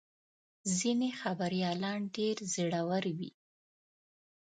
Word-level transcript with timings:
ځینې 0.77 1.09
خبریالان 1.21 1.99
ډېر 2.17 2.35
زړور 2.53 3.03
وي. 3.17 3.31